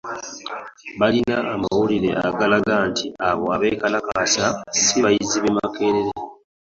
[0.99, 4.45] Balina amawulire agalaga nti abo abeekalakaasa
[4.81, 6.11] si bayizi b'e Makerere